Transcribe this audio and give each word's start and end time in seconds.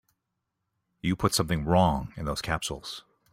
You 1.01 1.15
put 1.15 1.35
something 1.35 1.63
wrong 1.63 2.11
in 2.17 2.25
those 2.25 2.41
capsules. 2.41 3.03